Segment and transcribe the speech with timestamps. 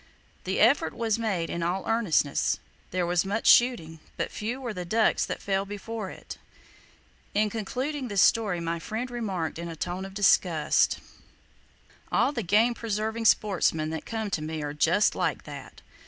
[0.45, 2.57] The effort was made in all earnestness.
[2.89, 6.39] There was much shooting, but few were the ducks that fell before it.
[7.35, 10.97] In concluding this story my friend remarked in a tone of disgust:
[12.11, 15.81] "All the game preserving sportsmen that come to me are just like that!